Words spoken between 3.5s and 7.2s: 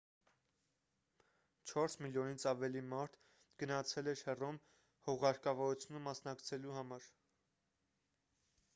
գնացել էր հռոմ հուղարկավորությանը մասնակցելու համար